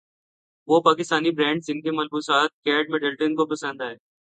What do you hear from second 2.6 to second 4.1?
Kate Middleton کو پسند ائے